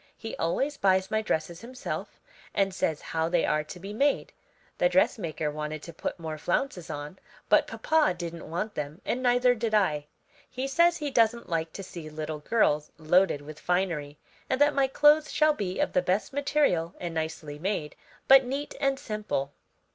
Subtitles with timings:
[0.17, 2.19] He always buys my dresses himself
[2.55, 4.33] and says how they are to be made.
[4.79, 9.53] The dressmaker wanted to put more flounces on, but papa didn't want them and neither
[9.53, 10.07] did I.
[10.49, 14.17] He says he doesn't like to see little girls loaded with finery,
[14.49, 17.95] and that my clothes shall be of the best material and nicely made,
[18.27, 19.53] but neat and simple."